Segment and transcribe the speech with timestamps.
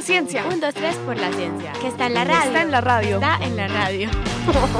[0.00, 0.46] la ciencia.
[0.46, 1.72] Un, dos, tres por la ciencia.
[1.78, 2.46] Que está en la radio.
[2.46, 3.14] Está en la radio.
[3.16, 4.08] Está en la radio.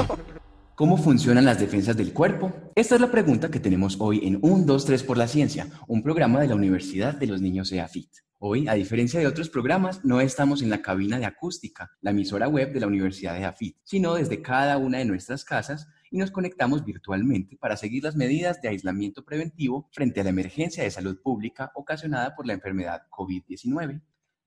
[0.75, 2.51] ¿Cómo funcionan las defensas del cuerpo?
[2.73, 6.01] Esta es la pregunta que tenemos hoy en Un, dos, tres por la ciencia, un
[6.01, 8.09] programa de la Universidad de los Niños EAFIT.
[8.39, 12.47] Hoy, a diferencia de otros programas, no estamos en la cabina de acústica, la emisora
[12.47, 16.31] web de la Universidad de EAFIT, sino desde cada una de nuestras casas y nos
[16.31, 21.21] conectamos virtualmente para seguir las medidas de aislamiento preventivo frente a la emergencia de salud
[21.21, 24.01] pública ocasionada por la enfermedad COVID-19.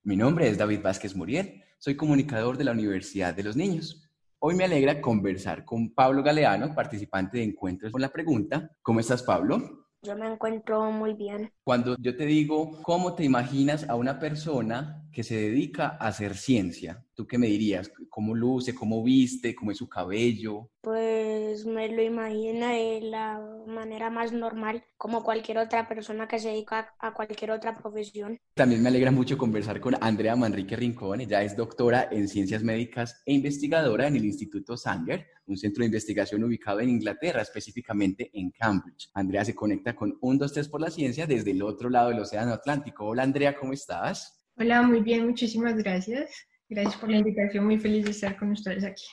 [0.06, 4.06] Mi nombre es David Vázquez Muriel, soy comunicador de la Universidad de los Niños.
[4.38, 8.70] Hoy me alegra conversar con Pablo Galeano, participante de Encuentros con la Pregunta.
[8.82, 9.86] ¿Cómo estás, Pablo?
[10.02, 11.50] Yo me encuentro muy bien.
[11.64, 16.36] Cuando yo te digo, ¿cómo te imaginas a una persona que se dedica a hacer
[16.36, 17.02] ciencia?
[17.14, 17.90] ¿Tú qué me dirías?
[18.10, 18.74] ¿Cómo luce?
[18.74, 19.54] ¿Cómo viste?
[19.54, 20.68] ¿Cómo es su cabello?
[20.82, 21.23] Pues
[21.64, 26.94] me lo imagino de la manera más normal, como cualquier otra persona que se dedica
[26.98, 28.38] a cualquier otra profesión.
[28.54, 31.20] También me alegra mucho conversar con Andrea Manrique Rincón.
[31.20, 35.86] Ella es doctora en ciencias médicas e investigadora en el Instituto Sanger, un centro de
[35.86, 39.10] investigación ubicado en Inglaterra, específicamente en Cambridge.
[39.14, 42.18] Andrea se conecta con un 2, 3 por la ciencia desde el otro lado del
[42.18, 43.06] Océano Atlántico.
[43.06, 44.42] Hola Andrea, ¿cómo estás?
[44.56, 46.30] Hola, muy bien, muchísimas gracias.
[46.68, 49.04] Gracias por la invitación, muy feliz de estar con ustedes aquí.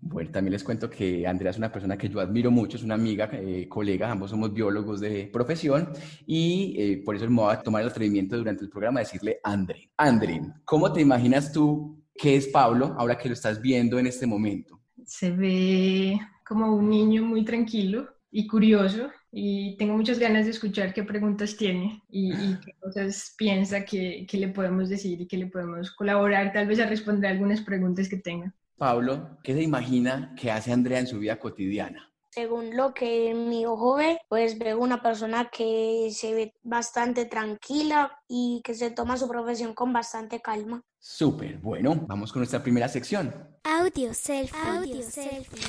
[0.00, 2.94] Bueno, también les cuento que Andrea es una persona que yo admiro mucho, es una
[2.94, 5.90] amiga, eh, colega, ambos somos biólogos de profesión
[6.26, 9.40] y eh, por eso me voy a tomar el atrevimiento durante el programa de decirle
[9.42, 9.90] Andre.
[9.96, 14.26] Andre, ¿cómo te imaginas tú qué es Pablo ahora que lo estás viendo en este
[14.26, 14.80] momento?
[15.04, 20.94] Se ve como un niño muy tranquilo y curioso y tengo muchas ganas de escuchar
[20.94, 25.36] qué preguntas tiene y, y qué cosas piensa que, que, le podemos decir y que
[25.36, 28.54] le podemos colaborar tal vez a responder algunas preguntas que tenga.
[28.76, 32.12] Pablo, ¿qué se imagina que hace Andrea en su vida cotidiana?
[32.30, 38.12] Según lo que mi ojo ve, pues veo una persona que se ve bastante tranquila
[38.28, 40.82] y que se toma su profesión con bastante calma.
[40.98, 43.32] Súper, bueno, vamos con nuestra primera sección.
[43.64, 44.60] Audio selfie.
[44.60, 45.62] Audio selfie.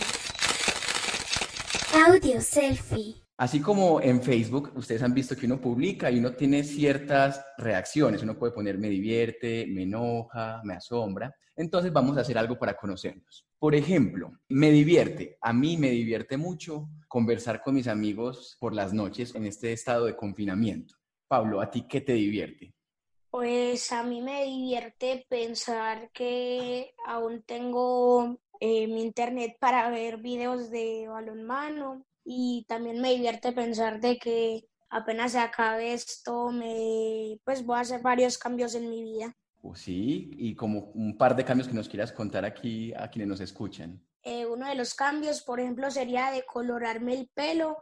[2.05, 3.26] Audio selfie.
[3.39, 8.23] Así como en Facebook, ustedes han visto que uno publica y uno tiene ciertas reacciones.
[8.23, 11.35] Uno puede poner me divierte, me enoja, me asombra.
[11.55, 13.45] Entonces vamos a hacer algo para conocernos.
[13.59, 15.37] Por ejemplo, me divierte.
[15.39, 20.05] A mí me divierte mucho conversar con mis amigos por las noches en este estado
[20.05, 20.95] de confinamiento.
[21.27, 22.73] Pablo, ¿a ti qué te divierte?
[23.29, 30.71] Pues a mí me divierte pensar que aún tengo eh, mi internet para ver videos
[30.71, 37.65] de balonmano y también me divierte pensar de que apenas se acabe esto, me, pues
[37.65, 39.33] voy a hacer varios cambios en mi vida.
[39.61, 43.29] Pues sí, y como un par de cambios que nos quieras contar aquí a quienes
[43.29, 44.03] nos escuchan.
[44.23, 47.77] Eh, uno de los cambios, por ejemplo, sería decolorarme el pelo.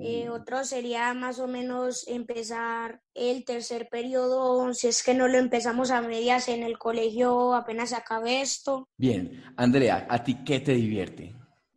[0.00, 5.26] Eh, Uh, otro sería más o menos empezar el tercer periodo, si es que no
[5.26, 8.88] lo empezamos a medias en el colegio, apenas se acabe esto.
[8.96, 11.34] Bien, Andrea, ¿a ti qué te divierte?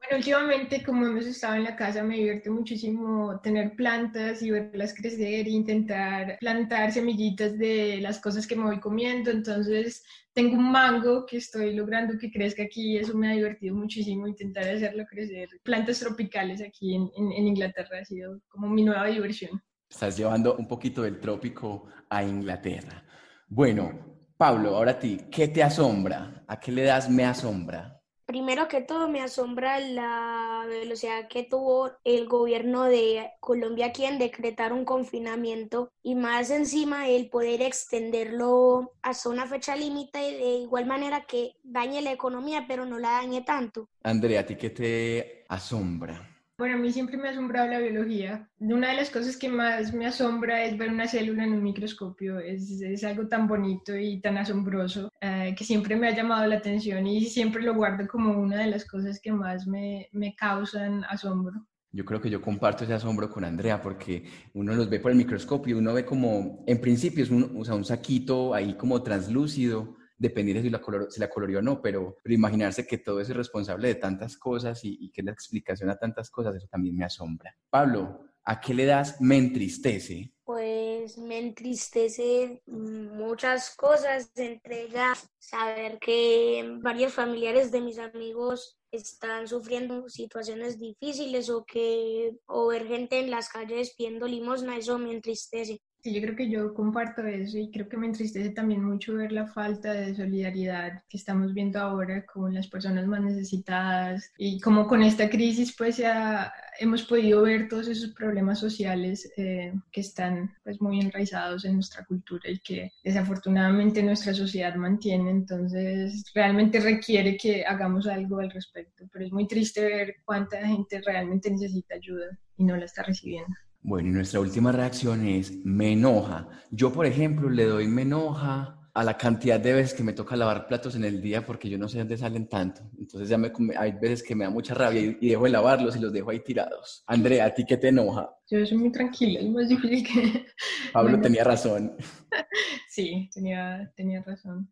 [0.09, 4.93] Bueno, últimamente como hemos estado en la casa me divierte muchísimo tener plantas y verlas
[4.93, 9.31] crecer e intentar plantar semillitas de las cosas que me voy comiendo.
[9.31, 14.27] Entonces tengo un mango que estoy logrando que crezca aquí eso me ha divertido muchísimo
[14.27, 15.49] intentar hacerlo crecer.
[15.63, 17.11] Plantas tropicales aquí en
[17.47, 19.61] Inglaterra ha sido como mi nueva diversión.
[19.89, 23.03] Estás llevando un poquito del trópico a Inglaterra.
[23.49, 23.91] Bueno,
[24.37, 26.45] Pablo, ahora a ti, ¿qué te asombra?
[26.47, 27.96] ¿A qué le das me asombra?
[28.27, 34.19] Primero que todo me asombra la velocidad que tuvo el gobierno de Colombia aquí en
[34.19, 40.85] decretar un confinamiento y más encima el poder extenderlo hasta una fecha límite de igual
[40.85, 43.87] manera que dañe la economía pero no la dañe tanto.
[44.03, 46.36] Andrea, ¿a ti qué te asombra?
[46.57, 48.49] Bueno, a mí siempre me ha asombrado la biología.
[48.57, 52.39] Una de las cosas que más me asombra es ver una célula en un microscopio.
[52.39, 56.55] Es, es algo tan bonito y tan asombroso eh, que siempre me ha llamado la
[56.55, 61.03] atención y siempre lo guardo como una de las cosas que más me, me causan
[61.03, 61.67] asombro.
[61.91, 64.25] Yo creo que yo comparto ese asombro con Andrea porque
[64.55, 67.75] uno los ve por el microscopio, uno ve como, en principio es un, o sea,
[67.75, 72.17] un saquito ahí como translúcido, dependiendo si la, color, si la colorió o no, pero,
[72.23, 75.97] pero, imaginarse que todo es responsable de tantas cosas y, que es la explicación a
[75.97, 77.55] tantas cosas, eso también me asombra.
[77.69, 80.31] Pablo, ¿a qué le das me entristece?
[80.43, 88.77] Pues Pues me entristece muchas cosas, entre ellas saber que varios familiares de mis amigos
[88.91, 94.97] están sufriendo situaciones difíciles o que o ver gente en las calles pidiendo limosna, eso
[94.97, 95.79] me entristece.
[96.07, 99.33] Sí, yo creo que yo comparto eso y creo que me entristece también mucho ver
[99.33, 104.87] la falta de solidaridad que estamos viendo ahora con las personas más necesitadas y como
[104.87, 110.55] con esta crisis pues ya hemos podido ver todos esos problemas sociales eh, que están
[110.63, 117.35] pues muy enraizados en nuestra cultura y que desafortunadamente nuestra sociedad mantiene, entonces realmente requiere
[117.35, 122.27] que hagamos algo al respecto, pero es muy triste ver cuánta gente realmente necesita ayuda
[122.55, 123.53] y no la está recibiendo.
[123.81, 126.49] Bueno, y nuestra última reacción es me enoja.
[126.71, 130.35] Yo, por ejemplo, le doy me enoja a la cantidad de veces que me toca
[130.35, 132.81] lavar platos en el día porque yo no sé dónde salen tanto.
[132.97, 135.99] Entonces ya me, hay veces que me da mucha rabia y, dejo de lavarlos y
[135.99, 137.03] los dejo ahí tirados.
[137.05, 138.27] Andrea, ¿a ti qué te enoja?
[138.49, 140.45] Yo soy muy tranquila, es más difícil que...
[140.91, 141.95] Pablo tenía razón.
[142.97, 144.67] sí, tenía, tenía razón.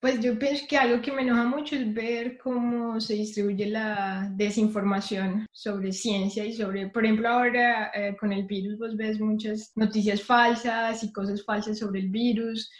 [0.00, 4.30] pues yo pienso que algo que me enoja mucho es ver cómo se distribuye la
[4.34, 9.72] desinformación sobre ciencia y sobre, por ejemplo, ahora eh, con el virus vos ves muchas
[9.76, 12.70] noticias falsas y cosas falsas sobre el virus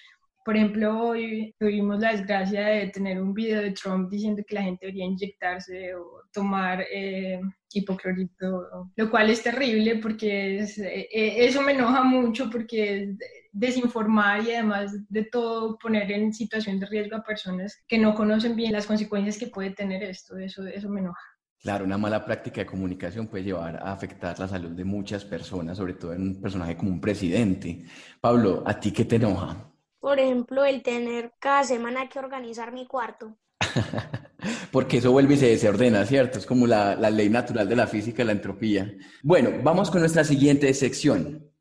[0.45, 4.63] por ejemplo, hoy tuvimos la desgracia de tener un video de Trump diciendo que la
[4.63, 7.41] gente debería inyectarse o tomar eh,
[7.73, 13.15] hipoclorito, lo cual es terrible porque eh, eso me enoja mucho porque
[13.53, 18.57] desinformar y además de todo poner en situación de riesgo a personas que no conocen
[18.57, 21.23] bien las consecuencias que puede tener esto, eso, eso me enoja.
[21.61, 25.77] Claro, una mala práctica de comunicación puede llevar a afectar la salud de muchas personas,
[25.79, 27.85] sobre todo en un personaje como un presidente.
[28.21, 29.71] Pablo, ¿a ti qué te enoja?
[30.01, 33.37] Por ejemplo, el tener cada semana que organizar mi cuarto.
[34.73, 36.39] Porque eso vuelve y se desordena, ¿cierto?
[36.39, 38.93] Es como la, la ley natural de la física, la entropía.
[39.23, 41.52] Bueno, vamos con nuestra siguiente sección.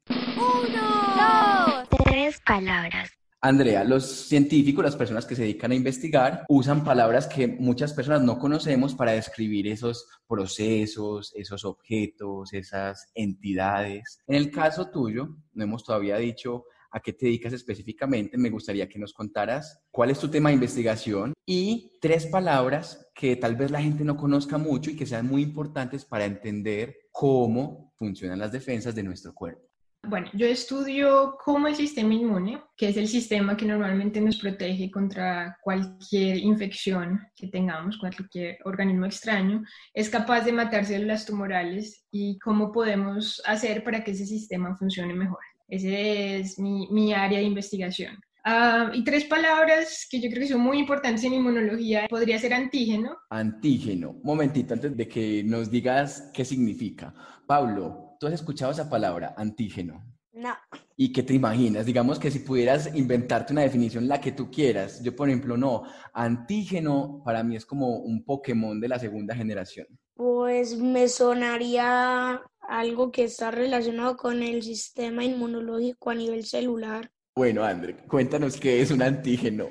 [2.51, 3.09] Palabras.
[3.39, 8.23] Andrea, los científicos, las personas que se dedican a investigar, usan palabras que muchas personas
[8.23, 14.19] no conocemos para describir esos procesos, esos objetos, esas entidades.
[14.27, 18.89] En el caso tuyo, no hemos todavía dicho a qué te dedicas específicamente, me gustaría
[18.89, 23.71] que nos contaras cuál es tu tema de investigación y tres palabras que tal vez
[23.71, 28.51] la gente no conozca mucho y que sean muy importantes para entender cómo funcionan las
[28.51, 29.70] defensas de nuestro cuerpo.
[30.11, 34.91] Bueno, yo estudio cómo el sistema inmune, que es el sistema que normalmente nos protege
[34.91, 39.63] contra cualquier infección que tengamos, cualquier organismo extraño,
[39.93, 45.13] es capaz de matar células tumorales y cómo podemos hacer para que ese sistema funcione
[45.13, 45.39] mejor.
[45.69, 48.19] Ese es mi, área de investigación.
[48.43, 52.07] Ah, y tres palabras que yo creo que son muy importantes en inmunología.
[52.09, 53.15] Podría ser antígeno.
[53.29, 54.19] Antígeno.
[54.25, 57.13] momentito antes de que nos digas qué significa.
[57.47, 60.05] Pablo, ¿tú has escuchado esa palabra, antígeno?
[60.31, 60.53] No.
[60.95, 61.87] ¿Y qué te imaginas?
[61.87, 65.01] Digamos que si pudieras inventarte una definición, la que tú quieras.
[65.01, 65.83] Yo, por ejemplo, no.
[66.13, 69.87] Antígeno para mí es como un Pokémon de la segunda generación.
[70.13, 77.09] Pues me sonaría algo que está relacionado con el sistema inmunológico a nivel celular.
[77.35, 79.67] Bueno, André, cuéntanos qué es un antígeno.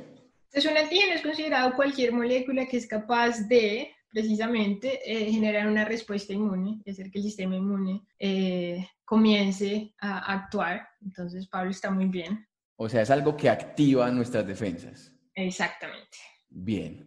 [0.50, 5.85] Es un antígeno es considerado cualquier molécula que es capaz de precisamente eh, generar una
[5.85, 10.89] respuesta inmune, es decir, que el sistema inmune eh, comience a actuar.
[11.03, 12.47] Entonces, Pablo está muy bien.
[12.77, 15.12] O sea, es algo que activa nuestras defensas.
[15.34, 16.19] Exactamente.
[16.49, 17.06] Bien.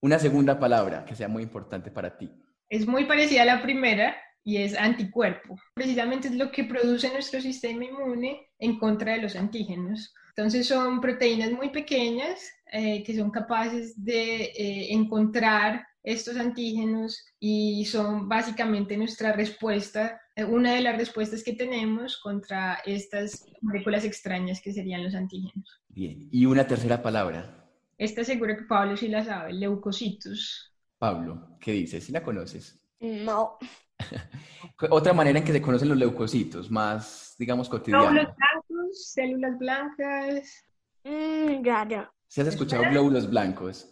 [0.00, 2.30] Una segunda palabra que sea muy importante para ti.
[2.68, 4.14] Es muy parecida a la primera,
[4.44, 5.58] y es anticuerpo.
[5.74, 10.14] Precisamente es lo que produce nuestro sistema inmune en contra de los antígenos.
[10.36, 12.40] Entonces son proteínas muy pequeñas
[12.70, 20.44] eh, que son capaces de eh, encontrar estos antígenos y son básicamente nuestra respuesta, eh,
[20.44, 25.80] una de las respuestas que tenemos contra estas moléculas extrañas que serían los antígenos.
[25.88, 27.66] Bien, y una tercera palabra.
[27.96, 30.74] Esta seguro que Pablo sí la sabe, leucocitos.
[30.98, 32.04] Pablo, ¿qué dices?
[32.04, 32.78] ¿Sí la conoces?
[33.00, 33.56] No.
[34.90, 38.10] Otra manera en que se conocen los leucocitos, más, digamos, cotidiana.
[38.10, 40.64] Glóbulos blancos, células blancas.
[41.04, 42.12] Mm, ya, ya.
[42.26, 43.88] ¿Si has escuchado glóbulos blancos?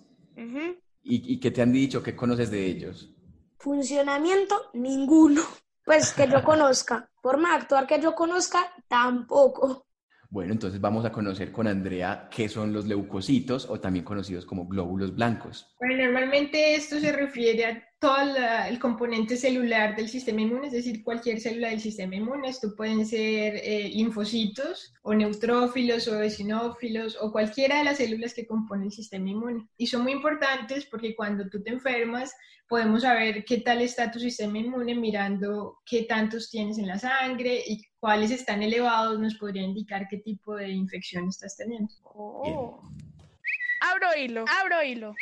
[1.05, 2.03] ¿Y, ¿Y qué te han dicho?
[2.03, 3.15] ¿Qué conoces de ellos?
[3.59, 5.43] Funcionamiento, ninguno.
[5.85, 7.11] Pues que yo conozca.
[7.23, 9.87] Forma de actuar que yo conozca, tampoco.
[10.33, 14.67] Bueno, entonces vamos a conocer con Andrea qué son los leucocitos o también conocidos como
[14.67, 15.77] glóbulos blancos.
[15.79, 18.17] Bueno, normalmente esto se refiere a todo
[18.67, 22.49] el componente celular del sistema inmune, es decir, cualquier célula del sistema inmune.
[22.49, 28.47] Esto pueden ser eh, linfocitos o neutrófilos o eosinófilos o cualquiera de las células que
[28.47, 29.69] componen el sistema inmune.
[29.77, 32.35] Y son muy importantes porque cuando tú te enfermas,
[32.67, 37.62] podemos saber qué tal está tu sistema inmune mirando qué tantos tienes en la sangre
[37.67, 41.95] y cuáles están elevados nos podría indicar qué tipo de infección estás teniendo.
[42.03, 42.83] Oh.
[43.81, 45.15] Abro hilo, abro hilo.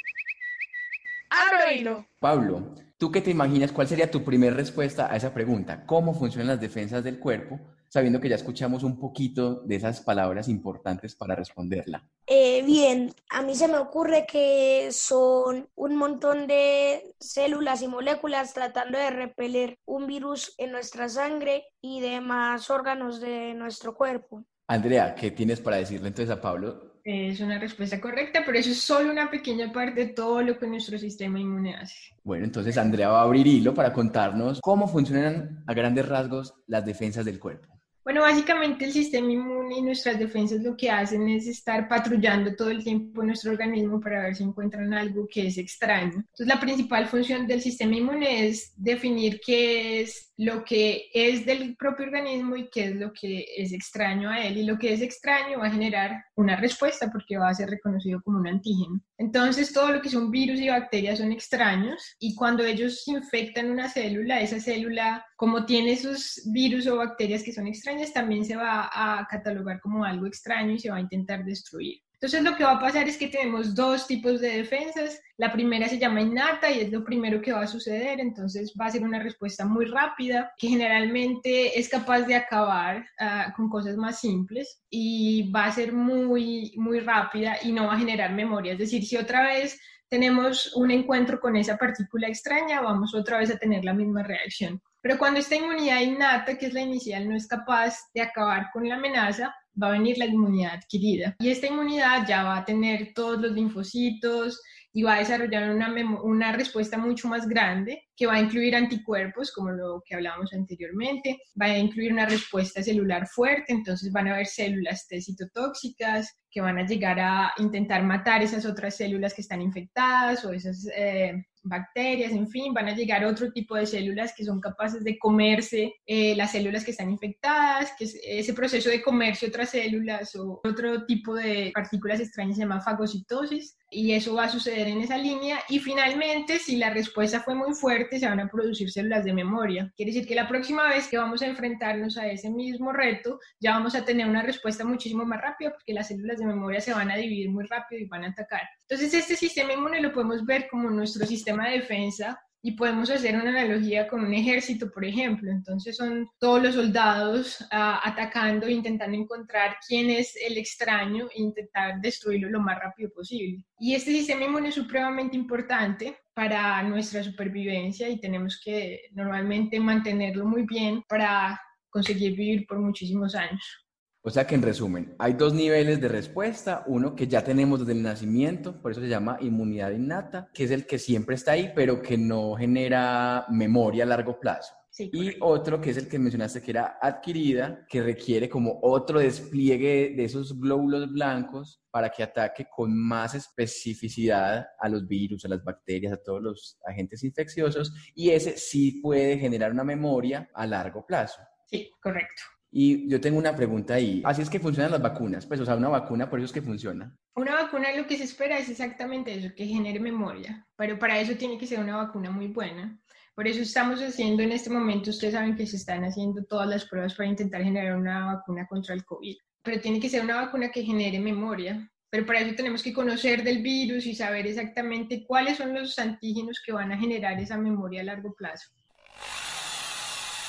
[1.29, 2.07] Abro hilo.
[2.19, 3.71] Pablo, ¿tú qué te imaginas?
[3.71, 5.85] ¿Cuál sería tu primera respuesta a esa pregunta?
[5.85, 7.61] ¿Cómo funcionan las defensas del cuerpo?
[7.93, 12.09] Sabiendo que ya escuchamos un poquito de esas palabras importantes para responderla.
[12.27, 18.55] Eh, bien, a mí se me ocurre que son un montón de células y moléculas
[18.55, 24.45] tratando de repeler un virus en nuestra sangre y demás órganos de nuestro cuerpo.
[24.69, 28.81] Andrea, ¿qué tienes para decirle entonces a Pablo es una respuesta correcta, pero eso es
[28.81, 31.97] solo una pequeña parte de todo lo que nuestro sistema inmune hace.
[32.23, 36.85] Bueno, entonces Andrea va a abrir hilo para contarnos cómo funcionan a grandes rasgos las
[36.85, 37.80] defensas del cuerpo.
[38.03, 42.71] Bueno, básicamente el sistema inmune y nuestras defensas lo que hacen es estar patrullando todo
[42.71, 46.15] el tiempo nuestro organismo para ver si encuentran algo que es extraño.
[46.15, 51.77] Entonces, la principal función del sistema inmune es definir qué es lo que es del
[51.77, 54.57] propio organismo y qué es lo que es extraño a él.
[54.57, 58.23] Y lo que es extraño va a generar una respuesta porque va a ser reconocido
[58.23, 59.03] como un antígeno.
[59.19, 63.91] Entonces, todo lo que son virus y bacterias son extraños y cuando ellos infectan una
[63.91, 68.91] célula, esa célula, como tiene esos virus o bacterias que son extrañas, también se va
[68.93, 72.01] a catalogar como algo extraño y se va a intentar destruir.
[72.15, 75.23] Entonces lo que va a pasar es que tenemos dos tipos de defensas.
[75.39, 78.87] La primera se llama innata y es lo primero que va a suceder, entonces va
[78.87, 83.97] a ser una respuesta muy rápida que generalmente es capaz de acabar ah, con cosas
[83.97, 88.75] más simples y va a ser muy, muy rápida y no va a generar memoria.
[88.75, 89.81] Es decir, si otra vez
[90.11, 94.83] tenemos un encuentro con esa partícula extraña, vamos otra vez a tener la misma reacción.
[95.03, 98.89] Pero cuando esta inmunidad innata, que es la inicial, no es capaz de acabar con
[98.89, 101.37] la amenaza, va a venir la inmunidad adquirida.
[101.39, 104.61] Y esta inmunidad ya va a tener todos los linfocitos
[104.93, 109.51] y va a desarrollar una, una respuesta mucho más grande que va a incluir anticuerpos,
[109.51, 114.35] como lo que hablábamos anteriormente, va a incluir una respuesta celular fuerte, entonces van a
[114.35, 119.41] haber células T citotóxicas que van a llegar a intentar matar esas otras células que
[119.41, 124.35] están infectadas o esas eh, bacterias, en fin, van a llegar otro tipo de células
[124.37, 129.03] que son capaces de comerse eh, las células que están infectadas, que ese proceso de
[129.03, 134.45] comerse otras células o otro tipo de partículas extrañas se llama fagocitosis y eso va
[134.45, 135.61] a suceder en esa línea.
[135.69, 139.93] Y finalmente si la respuesta fue muy fuerte se van a producir células de memoria.
[139.97, 143.73] Quiere decir que la próxima vez que vamos a enfrentarnos a ese mismo reto ya
[143.73, 147.11] vamos a tener una respuesta muchísimo más rápida porque las células de memoria se van
[147.11, 148.63] a dividir muy rápido y van a atacar.
[148.89, 153.37] Entonces este sistema inmune lo podemos ver como nuestro sistema de defensa y podemos hacer
[153.37, 155.51] una analogía con un ejército, por ejemplo.
[155.51, 162.01] Entonces son todos los soldados ah, atacando intentando encontrar quién es el extraño e intentar
[162.01, 163.65] destruirlo lo más rápido posible.
[163.79, 170.45] Y este sistema inmune es supremamente importante para nuestra supervivencia y tenemos que normalmente mantenerlo
[170.45, 173.90] muy bien para conseguir vivir por muchísimos años.
[174.23, 177.93] O sea que en resumen, hay dos niveles de respuesta, uno que ya tenemos desde
[177.93, 181.73] el nacimiento, por eso se llama inmunidad innata, que es el que siempre está ahí,
[181.75, 184.75] pero que no genera memoria a largo plazo.
[184.99, 190.13] y otro que es el que mencionaste que era adquirida, que requiere como otro despliegue
[190.15, 195.65] de esos glóbulos blancos para que ataque con más especificidad a los virus, a las
[195.65, 201.07] bacterias, a todos los agentes infecciosos, y ese sí puede generar una memoria a largo
[201.07, 201.41] plazo.
[201.65, 202.43] Sí, correcto.
[202.73, 204.23] Y yo tengo una pregunta ahí.
[204.25, 205.47] Así es que funcionan las vacunas.
[205.47, 207.17] Pues, o sea, una vacuna, por eso es que funciona.
[207.35, 210.67] Una vacuna lo que se espera es exactamente eso, que genere memoria.
[210.77, 212.99] Pero para eso tiene que ser una vacuna muy buena.
[213.35, 216.85] Por eso estamos haciendo en este momento, ustedes saben que se están haciendo todas las
[216.85, 219.37] pruebas para intentar generar una vacuna contra el COVID.
[219.63, 221.91] Pero tiene que ser una vacuna que genere memoria.
[222.11, 226.61] Pero para eso tenemos que conocer del virus y saber exactamente cuáles son los antígenos
[226.65, 228.71] que van a generar esa memoria a largo plazo.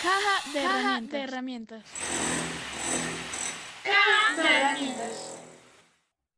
[0.01, 1.83] Caja de herramientas.
[3.83, 5.37] Caja de herramientas.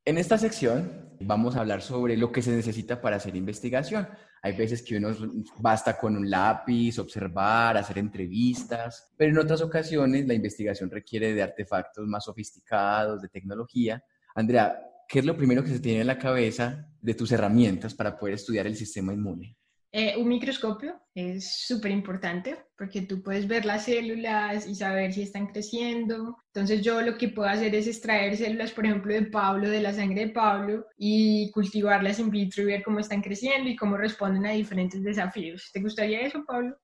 [0.03, 4.05] En esta sección vamos a hablar sobre lo que se necesita para hacer investigación.
[4.41, 5.15] Hay veces que uno
[5.59, 11.43] basta con un lápiz, observar, hacer entrevistas, pero en otras ocasiones la investigación requiere de
[11.43, 14.03] artefactos más sofisticados, de tecnología.
[14.35, 14.77] Andrea,
[15.07, 18.35] ¿qué es lo primero que se tiene en la cabeza de tus herramientas para poder
[18.35, 19.55] estudiar el sistema inmune?
[19.95, 25.21] Eh, un microscopio es súper importante porque tú puedes ver las células y saber si
[25.21, 26.35] están creciendo.
[26.47, 29.93] Entonces yo lo que puedo hacer es extraer células, por ejemplo, de Pablo, de la
[29.93, 34.47] sangre de Pablo, y cultivarlas in vitro y ver cómo están creciendo y cómo responden
[34.47, 35.69] a diferentes desafíos.
[35.71, 36.75] ¿Te gustaría eso, Pablo?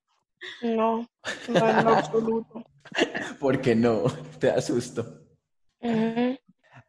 [0.62, 1.04] No,
[1.48, 2.64] no en absoluto.
[3.40, 4.04] ¿Por qué no?
[4.38, 5.26] Te asusto.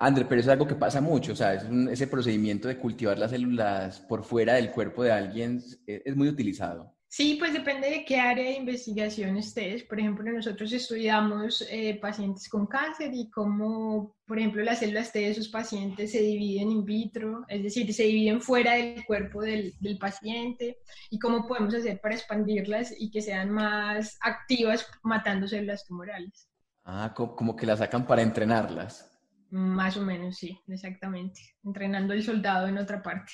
[0.04, 4.00] André, pero es algo que pasa mucho, o sea, ese procedimiento de cultivar las células
[4.00, 6.96] por fuera del cuerpo de alguien es, muy utilizado.
[7.08, 9.84] Sí, pues depende de qué área de investigación estés.
[9.84, 15.20] Por ejemplo, nosotros estudiamos eh, pacientes con cáncer y cómo, por ejemplo, las células T
[15.20, 19.76] de esos pacientes se dividen in vitro, es decir, se dividen fuera del cuerpo del,
[19.80, 20.80] del paciente
[21.12, 26.50] y cómo podemos hacer para expandirlas y que sean más activas matando células tumorales.
[26.86, 29.11] Ah, como que las sacan para entrenarlas.
[29.52, 31.42] Más o menos, sí, exactamente.
[31.64, 33.32] Entrenando al soldado en otra parte.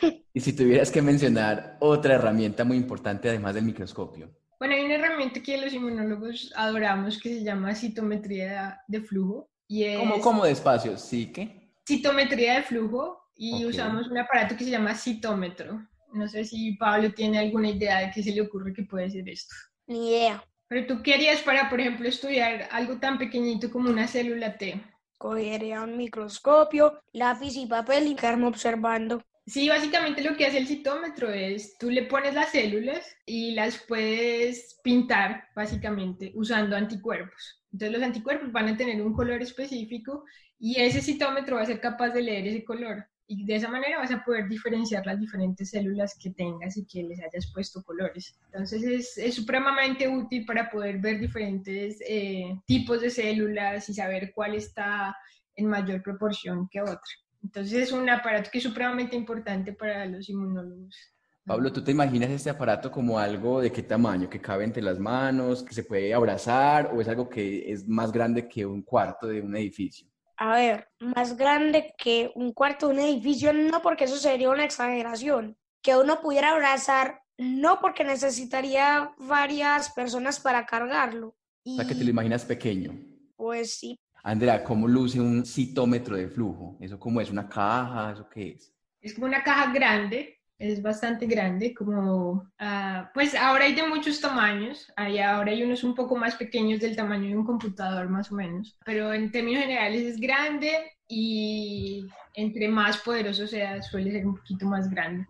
[0.34, 4.30] Y si tuvieras que mencionar otra herramienta muy importante además del microscopio.
[4.58, 9.48] Bueno, hay una herramienta que los inmunólogos adoramos que se llama citometría de flujo.
[9.66, 9.98] Y es...
[9.98, 10.98] ¿Cómo, cómo despacio?
[10.98, 11.72] ¿Sí qué?
[11.86, 15.86] Citometría de flujo y usamos un aparato que se llama citómetro.
[16.12, 19.28] No sé si Pablo tiene alguna idea de qué se le ocurre que puede ser
[19.28, 19.54] esto.
[19.86, 20.44] Ni idea.
[20.68, 24.82] Pero tú querías para, por ejemplo, estudiar algo tan pequeñito como una célula T.
[25.18, 29.22] Cogería un microscopio, lápiz y papel y quedarme observando.
[29.46, 33.78] Sí, básicamente lo que hace el citómetro es, tú le pones las células y las
[33.86, 37.62] puedes pintar, básicamente, usando anticuerpos.
[37.72, 40.24] Entonces los anticuerpos van a tener un color específico
[40.58, 43.06] y ese citómetro va a ser capaz de leer ese color.
[43.28, 47.02] Y de esa manera vas a poder diferenciar las diferentes células que tengas y que
[47.02, 48.38] les hayas puesto colores.
[48.46, 54.32] Entonces es, es supremamente útil para poder ver diferentes eh, tipos de células y saber
[54.32, 55.16] cuál está
[55.56, 57.00] en mayor proporción que otra.
[57.42, 60.96] Entonces es un aparato que es supremamente importante para los inmunólogos.
[61.44, 64.28] Pablo, ¿tú te imaginas este aparato como algo de qué tamaño?
[64.28, 65.62] ¿Que cabe entre las manos?
[65.62, 66.90] ¿Que se puede abrazar?
[66.92, 70.08] ¿O es algo que es más grande que un cuarto de un edificio?
[70.38, 74.64] A ver, más grande que un cuarto de un edificio, no porque eso sería una
[74.64, 75.56] exageración.
[75.82, 81.36] Que uno pudiera abrazar, no porque necesitaría varias personas para cargarlo.
[81.64, 82.98] O sea, que te lo imaginas pequeño.
[83.36, 86.76] Pues sí, Andrea, ¿cómo luce un citómetro de flujo?
[86.80, 87.30] ¿Eso cómo es?
[87.30, 88.10] ¿Una caja?
[88.10, 88.74] ¿Eso qué es?
[89.00, 94.20] Es como una caja grande, es bastante grande, como, ah, pues ahora hay de muchos
[94.20, 98.32] tamaños, hay, ahora hay unos un poco más pequeños del tamaño de un computador más
[98.32, 100.70] o menos, pero en términos generales es grande
[101.08, 105.26] y entre más poderoso sea suele ser un poquito más grande.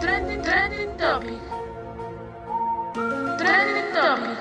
[0.00, 1.40] Trending, trending topic.
[3.38, 4.38] Trending topic.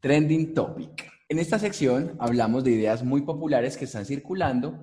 [0.00, 1.12] Trending topic.
[1.28, 4.80] En esta sección hablamos de ideas muy populares que están circulando,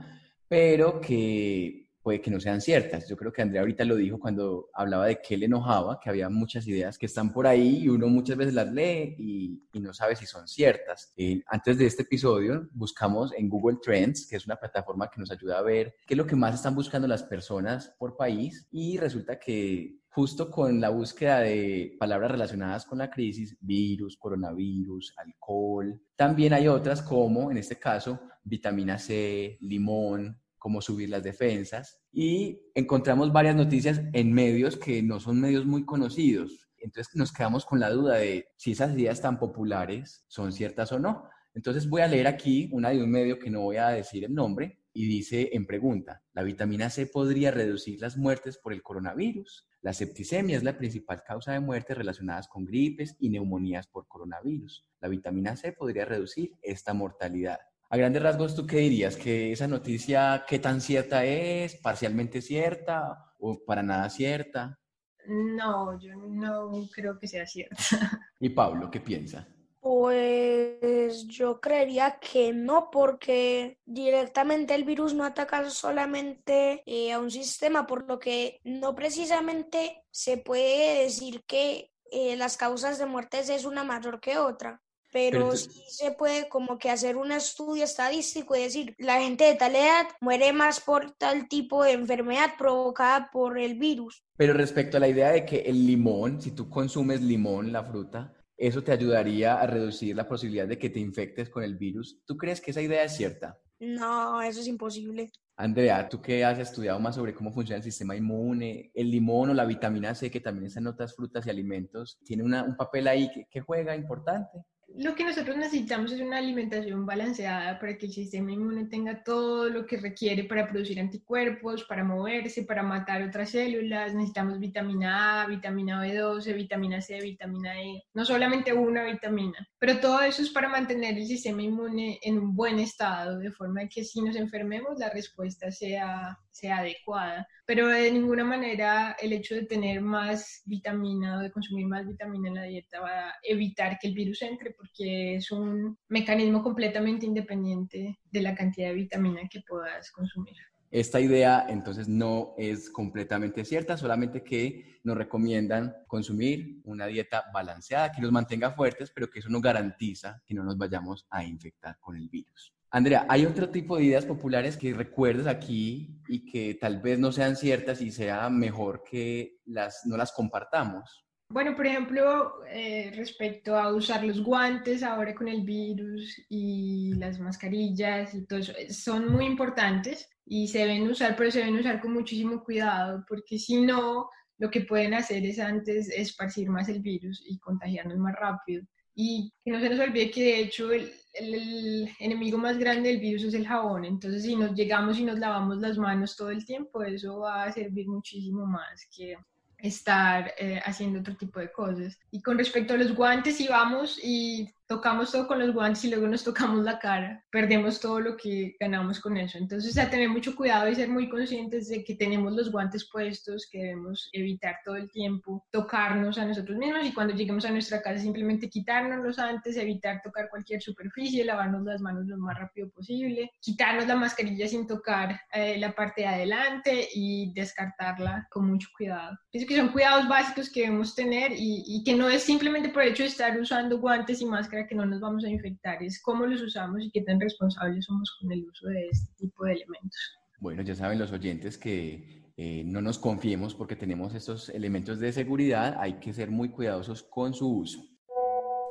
[0.47, 3.10] pero que puede que no sean ciertas.
[3.10, 6.30] Yo creo que Andrea ahorita lo dijo cuando hablaba de qué le enojaba, que había
[6.30, 10.15] muchas ideas que están por ahí y uno muchas veces las lee y, no sabe
[10.15, 11.12] si son ciertas.
[11.17, 15.32] Eh, antes de este episodio buscamos en Google Trends, que es una plataforma que nos
[15.32, 18.98] ayuda a ver qué es lo que más están buscando las personas por país y
[18.98, 26.02] resulta que justo con la búsqueda de palabras relacionadas con la crisis, virus, coronavirus, alcohol.
[26.15, 31.97] También hay otras como, en este caso, vitamina C, limón, cómo subir las defensas.
[32.12, 36.67] Y encontramos varias noticias en medios que no son medios muy conocidos.
[36.77, 40.99] Entonces nos quedamos con la duda de si esas ideas tan populares son ciertas o
[40.99, 41.23] no.
[41.53, 44.34] Entonces voy a leer aquí una de un medio que no voy a decir el
[44.34, 49.69] nombre y dice en pregunta, ¿la vitamina C podría reducir las muertes por el coronavirus?
[49.82, 54.86] La septicemia es la principal causa de muerte relacionadas con gripes y neumonías por coronavirus.
[54.99, 57.60] La vitamina C podría reducir esta mortalidad.
[57.89, 59.15] A grandes rasgos, ¿tú qué dirías?
[59.15, 61.76] ¿Que esa noticia qué tan cierta es?
[61.76, 64.78] ¿Parcialmente cierta o para nada cierta?
[65.26, 67.78] No, yo no creo que sea cierta.
[68.39, 69.47] ¿Y Pablo, qué piensa?
[69.80, 77.32] Pues yo creería que no, porque directamente el virus no ataca solamente eh, a un
[77.32, 83.50] sistema, por lo que no precisamente se puede decir que eh, las causas de muertes
[83.50, 84.82] es una mayor que otra.
[85.17, 89.56] Pero, sí se puede como que hacer un estudio estadístico y decir, la gente de
[89.56, 94.23] tal edad muere más por tal tipo de enfermedad provocada por el virus.
[94.36, 98.32] Pero respecto a la idea de que el limón, si tú consumes limón, la fruta,
[98.56, 102.19] eso te ayudaría a reducir la posibilidad de que te infectes con el virus.
[102.23, 103.60] ¿Tú crees que esa idea es cierta?
[103.80, 105.32] No, eso es imposible.
[105.56, 109.53] Andrea, tú que has estudiado más sobre cómo funciona el sistema inmune, el limón o
[109.56, 113.32] la vitamina C, que también están en otras frutas y alimentos, tiene un papel ahí
[113.49, 114.63] que juega importante
[114.95, 119.69] lo que nosotros necesitamos es una alimentación balanceada para que el sistema inmune tenga todo
[119.69, 124.13] lo que requiere para producir anticuerpos, para moverse, para matar otras células.
[124.13, 130.21] Necesitamos vitamina A, vitamina B12, vitamina C, vitamina E, no solamente una vitamina, pero todo
[130.21, 134.21] eso es para mantener el sistema inmune en un buen estado, de forma que si
[134.21, 137.47] nos enfermemos la respuesta sea, sea adecuada.
[137.65, 142.47] Pero de ninguna manera el hecho de tener más vitamina o de consumir más vitamina
[142.47, 147.25] en la dieta va a evitar que el virus entre porque es un mecanismo completamente
[147.25, 150.55] independiente de la cantidad de vitamina que puedas consumir.
[150.89, 158.11] Esta idea entonces no es completamente cierta, solamente que nos recomiendan consumir una dieta balanceada
[158.11, 161.97] que nos mantenga fuertes, pero que eso no garantiza que no nos vayamos a infectar
[161.99, 162.73] con el virus.
[162.89, 167.33] Andrea, ¿hay otro tipo de ideas populares que recuerdes aquí y que tal vez no
[167.33, 171.26] sean ciertas y sea mejor que las, no las compartamos?
[171.49, 177.39] Bueno, por ejemplo, eh, respecto a usar los guantes ahora con el virus y las
[177.39, 181.77] mascarillas y todo eso, eh, son muy importantes y se deben usar, pero se deben
[181.77, 186.89] usar con muchísimo cuidado porque si no, lo que pueden hacer es antes esparcir más
[186.89, 188.83] el virus y contagiarnos más rápido.
[189.15, 193.19] Y que no se nos olvide que de hecho el, el, enemigo más grande del
[193.19, 194.05] virus es el jabón.
[194.05, 197.71] Entonces, si nos llegamos y nos lavamos las manos todo el tiempo, eso va a
[197.71, 199.38] servir muchísimo más que
[199.77, 202.19] estar eh, haciendo otro tipo de cosas.
[202.31, 206.10] Y con respecto a los guantes, si vamos y tocamos todo con los guantes y
[206.10, 209.58] luego nos tocamos la cara, perdemos todo lo que ganamos con eso.
[209.58, 213.67] Entonces, a tener mucho cuidado y ser muy conscientes de que tenemos los guantes puestos,
[213.69, 218.02] que debemos evitar todo el tiempo tocarnos a nosotros mismos y cuando lleguemos a nuestra
[218.02, 223.52] casa simplemente quitárnoslos antes, evitar tocar cualquier superficie, lavarnos las manos lo más rápido posible,
[223.60, 229.38] quitarnos la mascarilla sin tocar eh, la parte de adelante y descartarla con mucho cuidado.
[229.52, 233.04] Pienso que son cuidados básicos que debemos tener y, y que no es simplemente por
[233.04, 236.21] el hecho de estar usando guantes y máscaras que no nos vamos a infectar, es
[236.21, 239.73] cómo los usamos y qué tan responsables somos con el uso de este tipo de
[239.73, 240.19] elementos.
[240.59, 245.31] Bueno, ya saben los oyentes que eh, no nos confiemos porque tenemos estos elementos de
[245.31, 248.03] seguridad, hay que ser muy cuidadosos con su uso.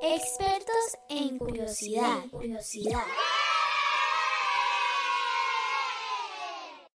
[0.02, 2.28] Expertos en curiosidad.
[2.30, 3.02] curiosidad.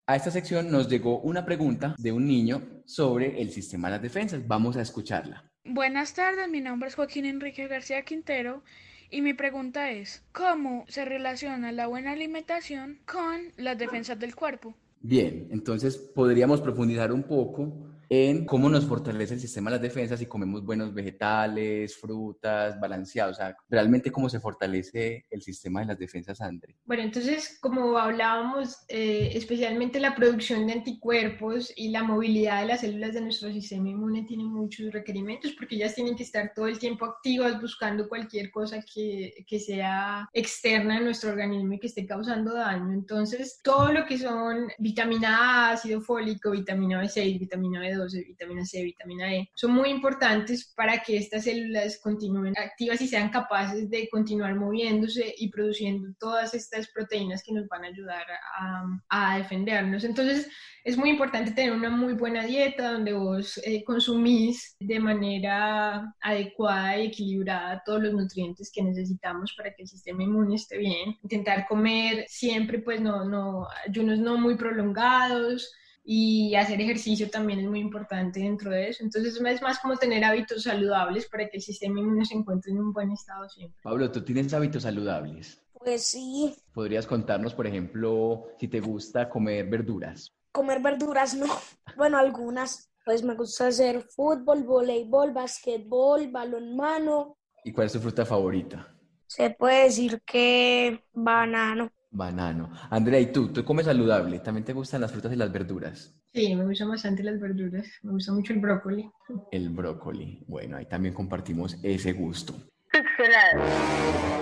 [0.07, 4.03] A esta sección nos llegó una pregunta de un niño sobre el sistema de las
[4.03, 4.47] defensas.
[4.47, 5.50] Vamos a escucharla.
[5.65, 8.63] Buenas tardes, mi nombre es Joaquín Enrique García Quintero
[9.11, 14.75] y mi pregunta es, ¿cómo se relaciona la buena alimentación con las defensas del cuerpo?
[15.03, 17.75] Bien, entonces podríamos profundizar un poco
[18.13, 23.37] en cómo nos fortalece el sistema de las defensas si comemos buenos vegetales, frutas, balanceados,
[23.37, 26.75] o sea, realmente cómo se fortalece el sistema de las defensas, Andre.
[26.85, 32.81] Bueno, entonces, como hablábamos, eh, especialmente la producción de anticuerpos y la movilidad de las
[32.81, 36.81] células de nuestro sistema inmune tiene muchos requerimientos porque ellas tienen que estar todo el
[36.81, 42.05] tiempo activas buscando cualquier cosa que, que sea externa a nuestro organismo y que esté
[42.07, 42.93] causando daño.
[42.93, 48.83] Entonces, todo lo que son vitamina A, ácido fólico, vitamina B6, vitamina B2, vitamina C,
[48.83, 54.09] vitamina E, son muy importantes para que estas células continúen activas y sean capaces de
[54.09, 58.27] continuar moviéndose y produciendo todas estas proteínas que nos van a ayudar
[58.59, 60.05] a, a defendernos.
[60.05, 60.49] Entonces,
[60.85, 66.99] es muy importante tener una muy buena dieta donde vos eh, consumís de manera adecuada
[66.99, 71.17] y equilibrada todos los nutrientes que necesitamos para que el sistema inmune esté bien.
[71.23, 75.71] Intentar comer siempre, pues no, no, ayunos no muy prolongados,
[76.03, 79.05] y hacer ejercicio también es muy importante dentro de eso.
[79.05, 82.79] Entonces es más como tener hábitos saludables para que el sistema inmune se encuentre en
[82.79, 83.81] un buen estado siempre.
[83.83, 85.63] Pablo, ¿tú tienes hábitos saludables?
[85.73, 86.55] Pues sí.
[86.75, 90.35] ¿Podrías contarnos, por ejemplo, si te gusta comer verduras?
[90.53, 91.47] Comer verduras no.
[91.97, 92.91] Bueno, algunas.
[93.05, 97.39] Pues me gusta hacer fútbol, voleibol, basquetbol, balonmano.
[97.65, 98.95] ¿Y cuál es tu fruta favorita?
[99.27, 101.91] Se puede decir que banano.
[102.11, 102.71] Banano.
[102.91, 103.53] Andrea, ¿y tú?
[103.53, 104.41] ¿Tú comes saludable?
[104.41, 106.15] ¿También te gustan las frutas y las verduras?
[106.33, 107.87] Sí, me gustan bastante las verduras.
[108.03, 109.11] Me gusta mucho el brócoli.
[109.51, 110.45] El brócoli.
[110.47, 112.55] Bueno, ahí también compartimos ese gusto.
[112.91, 113.63] Pixelado.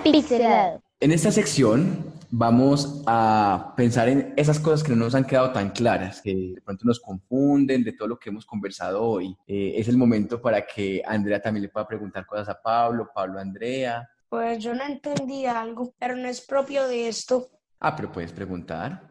[0.03, 0.83] Pixelado.
[0.99, 5.69] En esta sección vamos a pensar en esas cosas que no nos han quedado tan
[5.69, 9.35] claras, que de pronto nos confunden de todo lo que hemos conversado hoy.
[9.47, 13.39] Eh, es el momento para que Andrea también le pueda preguntar cosas a Pablo, Pablo
[13.39, 14.09] a Andrea.
[14.27, 17.49] Pues yo no entendí algo, pero no es propio de esto.
[17.79, 19.09] Ah, pero puedes preguntar.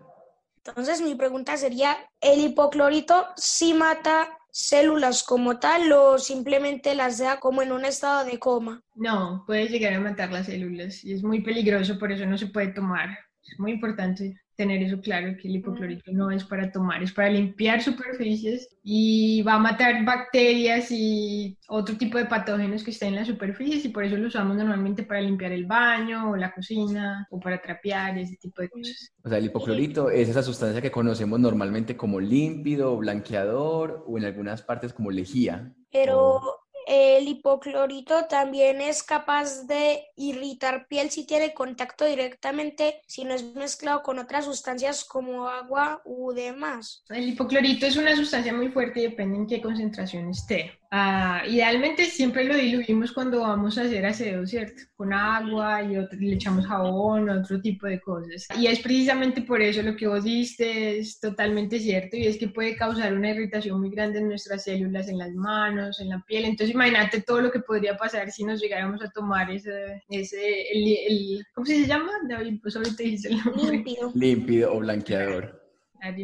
[0.64, 7.40] Entonces mi pregunta sería, ¿el hipoclorito sí mata células como tal o simplemente las deja
[7.40, 8.82] como en un estado de coma?
[8.94, 12.48] No, puede llegar a matar las células y es muy peligroso, por eso no se
[12.48, 13.10] puede tomar.
[13.42, 17.30] Es muy importante tener eso claro, que el hipoclorito no es para tomar, es para
[17.30, 23.20] limpiar superficies y va a matar bacterias y otro tipo de patógenos que estén en
[23.20, 27.28] las superficies y por eso lo usamos normalmente para limpiar el baño o la cocina
[27.30, 29.12] o para trapear, ese tipo de cosas.
[29.22, 34.24] O sea, el hipoclorito es esa sustancia que conocemos normalmente como límpido, blanqueador o en
[34.24, 35.72] algunas partes como lejía.
[35.92, 36.40] Pero
[36.88, 43.44] el hipoclorito también es capaz de irritar piel si tiene contacto directamente, si no es
[43.54, 47.04] mezclado con otras sustancias como agua u demás.
[47.10, 50.77] El hipoclorito es una sustancia muy fuerte y depende en qué concentración esté.
[50.90, 54.82] Ah, idealmente siempre lo diluimos cuando vamos a hacer aseo, ¿cierto?
[54.96, 58.46] Con agua y le echamos jabón, otro tipo de cosas.
[58.58, 62.48] Y es precisamente por eso lo que vos diste es totalmente cierto y es que
[62.48, 66.46] puede causar una irritación muy grande en nuestras células, en las manos, en la piel.
[66.46, 71.44] Entonces imagínate todo lo que podría pasar si nos llegáramos a tomar ese, ese el,
[71.52, 72.12] ¿cómo se llama?
[72.28, 73.72] David, pues ahorita dice el nombre.
[73.72, 74.12] Límpido.
[74.14, 75.57] Límpido o blanqueador.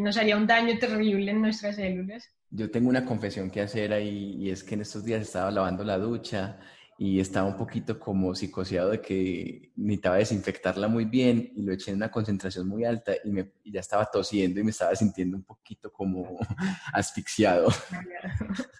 [0.00, 2.30] Nos haría un daño terrible en nuestras células.
[2.50, 5.82] Yo tengo una confesión que hacer ahí y es que en estos días estaba lavando
[5.82, 6.58] la ducha
[6.96, 11.90] y estaba un poquito como psicoseado de que necesitaba desinfectarla muy bien y lo eché
[11.90, 15.42] en una concentración muy alta y, me, ya estaba tosiendo y me estaba sintiendo un
[15.42, 16.38] poquito como
[16.92, 17.70] asfixiado.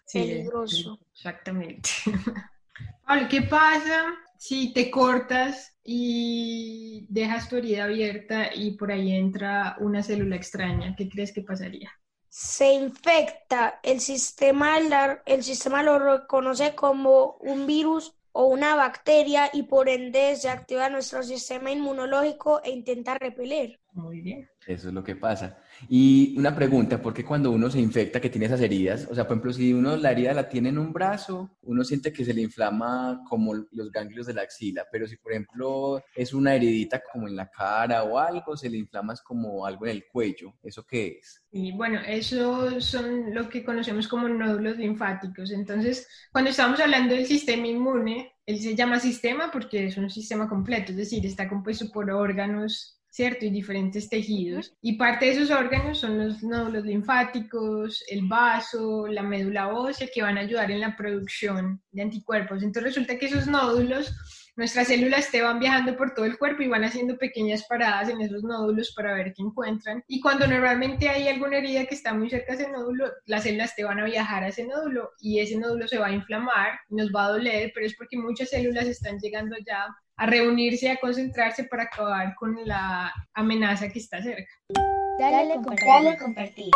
[0.07, 1.01] Sí, Peligroso.
[1.13, 1.91] Exactamente.
[3.31, 4.07] ¿qué pasa
[4.47, 10.95] si te cortas y dejas tu herida abierta y por ahí entra una célula extraña?
[10.97, 11.91] ¿Qué crees que pasaría?
[12.29, 14.77] se infecta, el sistema,
[15.25, 20.91] el sistema lo reconoce como un virus o una bacteria y por ende se activa
[20.91, 23.79] nuestro sistema inmunológico e intenta repeler.
[23.93, 24.51] Muy bien.
[24.67, 25.57] Eso es lo que pasa.
[25.89, 29.07] Y una pregunta, ¿por qué cuando uno se infecta que tiene esas heridas?
[29.11, 32.13] O sea, por ejemplo, si uno la herida la tiene en un brazo, uno siente
[32.13, 36.33] que se le inflama como los ganglios de la axila, pero si por ejemplo es
[36.33, 40.07] una heridita como en la cara o algo, se le inflama como algo en el
[40.07, 40.55] cuello.
[40.63, 41.43] ¿Eso qué es?
[41.53, 45.51] Y bueno, eso son lo que conocemos como nódulos linfáticos.
[45.51, 50.49] Entonces, cuando estamos hablando del sistema inmune, él se llama sistema porque es un sistema
[50.49, 53.45] completo, es decir, está compuesto por órganos ¿cierto?
[53.45, 54.75] Y diferentes tejidos.
[54.83, 60.23] Y parte de esos órganos son los nódulos linfáticos, el vaso, la médula ósea, que
[60.23, 62.65] van a ayudar en la producción de anticuerpos.
[62.65, 64.13] Entonces resulta que esos nódulos,
[64.57, 68.21] nuestras células te van viajando por todo el cuerpo y van haciendo pequeñas paradas en
[68.21, 70.03] esos nódulos para ver qué encuentran.
[70.09, 73.77] Y cuando normalmente hay alguna herida que está muy cerca de ese nódulo, las células
[73.77, 77.13] te van a viajar a ese nódulo y ese nódulo se va a inflamar, nos
[77.13, 80.97] va a doler, pero es porque muchas células están llegando ya a reunirse y a
[80.97, 84.51] concentrarse para acabar con la amenaza que está cerca.
[85.19, 86.19] Dale, compartir.
[86.19, 86.71] compartir.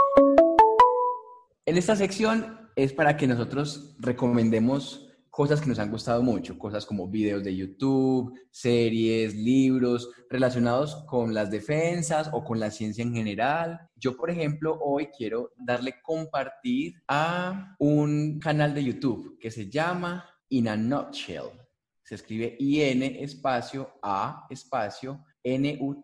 [1.66, 6.84] En esta sección es para que nosotros recomendemos cosas que nos han gustado mucho, cosas
[6.84, 13.14] como videos de YouTube, series, libros relacionados con las defensas o con la ciencia en
[13.14, 13.78] general.
[13.94, 20.28] Yo, por ejemplo, hoy quiero darle compartir a un canal de YouTube que se llama
[20.48, 21.67] In a Nutshell.
[22.08, 26.02] Se escribe IN espacio A espacio N-U-T-S-H-E-L-L.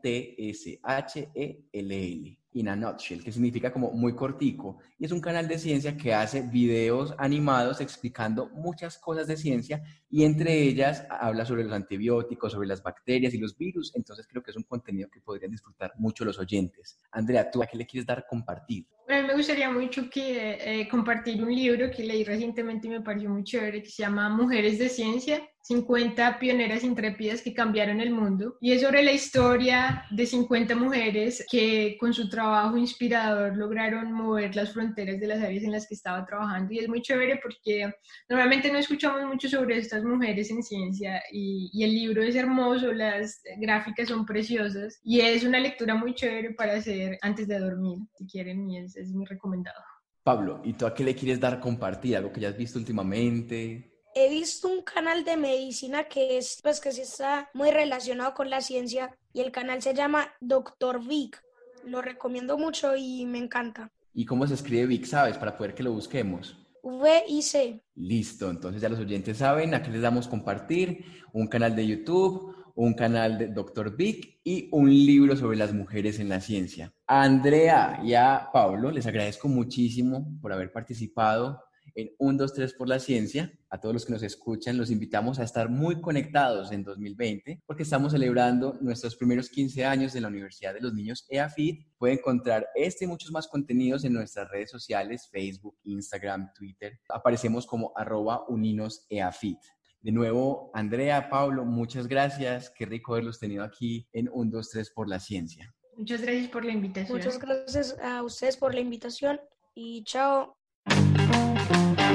[2.57, 4.81] In a nutshell, que significa como muy cortico.
[4.99, 9.83] Y es un canal de ciencia que hace videos animados explicando muchas cosas de ciencia
[10.11, 13.91] y entre ellas habla sobre los antibióticos, sobre las bacterias y los virus.
[13.97, 17.01] Entonces creo que es un contenido que podrían disfrutar mucho los oyentes.
[17.13, 18.87] Andrea, ¿tú a qué le quieres dar compartir?
[19.09, 23.31] Bueno, me gustaría mucho que eh, compartir un libro que leí recientemente y me pareció
[23.31, 28.59] muy chévere que se llama Mujeres de Ciencia 50 pioneras intrépidas que cambiaron el mundo
[28.61, 34.55] y es sobre la historia de 50 mujeres que con su trabajo inspirador lograron mover
[34.55, 37.91] las fronteras de las áreas en las que estaba trabajando y es muy chévere porque
[38.29, 42.93] normalmente no escuchamos mucho sobre estas mujeres en ciencia y, y el libro es hermoso,
[42.93, 48.01] las gráficas son preciosas y es una lectura muy chévere para hacer antes de dormir,
[48.19, 49.81] si quieren, y es, es mi recomendado.
[50.23, 52.17] Pablo, ¿y tú a qué le quieres dar compartir?
[52.17, 53.94] ¿Algo que ya has visto últimamente?
[54.15, 58.49] He visto un canal de medicina que es, pues que sí está muy relacionado con
[58.49, 61.43] la ciencia y el canal se llama Doctor Vic.
[61.85, 63.91] Lo recomiendo mucho y me encanta.
[64.15, 66.57] ¿Y cómo se escribe Vic, sabes, para poder que lo busquemos?
[66.83, 67.83] V-I-C.
[67.97, 72.95] Listo, entonces ya los oyentes saben, aquí les damos compartir un canal de YouTube, un
[72.95, 76.93] canal de Doctor Vic y un libro sobre las mujeres en la ciencia.
[77.07, 81.61] A Andrea y a Pablo les agradezco muchísimo por haber participado
[81.95, 83.53] en 1, 2, 3 por la ciencia.
[83.71, 87.83] A todos los que nos escuchan, los invitamos a estar muy conectados en 2020 porque
[87.83, 91.87] estamos celebrando nuestros primeros 15 años de la Universidad de los Niños EAFIT.
[91.99, 97.01] Puede encontrar este y muchos más contenidos en nuestras redes sociales, Facebook, Instagram, Twitter.
[97.09, 99.59] Aparecemos como arroba uninosEAFIT.
[100.01, 102.71] De nuevo, Andrea, Pablo, muchas gracias.
[102.77, 105.75] Qué rico haberlos tenido aquí en 1, 2, 3 por la ciencia.
[105.97, 107.17] Muchas gracias por la invitación.
[107.17, 109.41] Muchas gracias a ustedes por la invitación
[109.75, 110.57] y chao.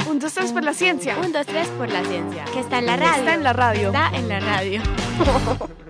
[0.10, 1.18] Un, dos, tres por la ciencia.
[1.18, 2.46] Un, dos, tres por la ciencia.
[2.46, 3.20] Que está en la radio.
[3.20, 3.88] Está en la radio.
[3.88, 4.82] Está en la radio.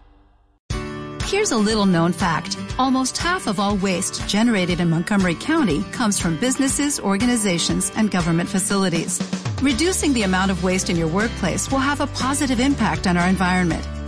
[1.31, 2.57] Here's a little known fact.
[2.79, 8.49] Almost half of all waste generated in Montgomery County comes from businesses, organizations, and government
[8.49, 9.21] facilities.
[9.62, 13.27] Reducing the amount of waste in your workplace will have a positive impact on our
[13.27, 13.85] environment.